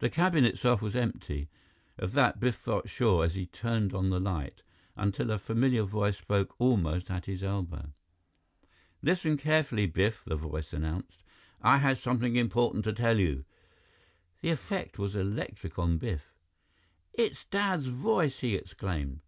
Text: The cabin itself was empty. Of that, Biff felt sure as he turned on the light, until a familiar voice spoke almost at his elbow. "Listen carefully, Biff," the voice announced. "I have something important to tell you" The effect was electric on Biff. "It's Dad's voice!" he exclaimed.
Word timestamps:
The 0.00 0.10
cabin 0.10 0.44
itself 0.44 0.82
was 0.82 0.96
empty. 0.96 1.48
Of 1.96 2.12
that, 2.14 2.40
Biff 2.40 2.56
felt 2.56 2.88
sure 2.88 3.22
as 3.24 3.36
he 3.36 3.46
turned 3.46 3.94
on 3.94 4.10
the 4.10 4.18
light, 4.18 4.62
until 4.96 5.30
a 5.30 5.38
familiar 5.38 5.84
voice 5.84 6.18
spoke 6.18 6.56
almost 6.60 7.08
at 7.08 7.26
his 7.26 7.40
elbow. 7.40 7.92
"Listen 9.00 9.36
carefully, 9.36 9.86
Biff," 9.86 10.24
the 10.24 10.34
voice 10.34 10.72
announced. 10.72 11.22
"I 11.62 11.76
have 11.78 12.00
something 12.00 12.34
important 12.34 12.82
to 12.86 12.92
tell 12.92 13.20
you" 13.20 13.44
The 14.42 14.50
effect 14.50 14.98
was 14.98 15.14
electric 15.14 15.78
on 15.78 15.98
Biff. 15.98 16.34
"It's 17.14 17.44
Dad's 17.44 17.86
voice!" 17.86 18.40
he 18.40 18.56
exclaimed. 18.56 19.20